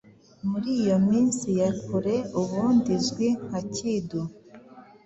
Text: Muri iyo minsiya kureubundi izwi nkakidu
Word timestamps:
Muri 0.49 0.69
iyo 0.81 0.95
minsiya 1.07 1.67
kureubundi 1.85 2.89
izwi 2.97 3.27
nkakidu 3.45 4.21